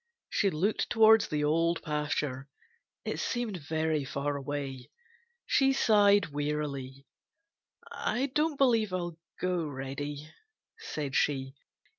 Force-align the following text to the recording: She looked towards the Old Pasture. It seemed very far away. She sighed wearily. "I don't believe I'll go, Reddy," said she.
She 0.31 0.49
looked 0.49 0.89
towards 0.89 1.27
the 1.27 1.43
Old 1.43 1.83
Pasture. 1.83 2.49
It 3.05 3.19
seemed 3.19 3.57
very 3.57 4.03
far 4.03 4.35
away. 4.35 4.89
She 5.45 5.73
sighed 5.73 6.29
wearily. 6.33 7.05
"I 7.91 8.31
don't 8.33 8.57
believe 8.57 8.93
I'll 8.93 9.19
go, 9.39 9.67
Reddy," 9.67 10.27
said 10.79 11.13
she. 11.15 11.53